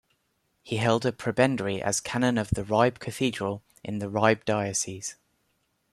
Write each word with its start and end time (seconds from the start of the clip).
He 0.63 0.77
held 0.77 1.05
a 1.05 1.11
prebendary 1.11 1.79
as 1.79 1.99
canon 1.99 2.39
of 2.39 2.49
the 2.49 2.63
Ribe 2.63 2.97
Cathedral 2.97 3.61
in 3.83 3.99
the 3.99 4.09
Ribe 4.09 4.45
diocese. 4.45 5.15